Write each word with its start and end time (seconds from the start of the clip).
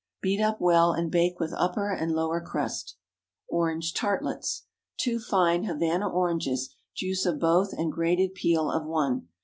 Beat 0.19 0.41
up 0.41 0.59
well, 0.59 0.93
and 0.93 1.11
bake 1.11 1.39
with 1.39 1.53
upper 1.55 1.91
and 1.93 2.11
lower 2.11 2.41
crust. 2.41 2.95
ORANGE 3.49 3.93
TARTLETS. 3.93 4.63
2 4.97 5.19
fine 5.19 5.65
Havana 5.65 6.09
oranges, 6.09 6.73
juice 6.95 7.23
of 7.27 7.37
both, 7.37 7.71
and 7.73 7.91
grated 7.91 8.33
peel 8.33 8.71
of 8.71 8.83
one. 8.83 9.27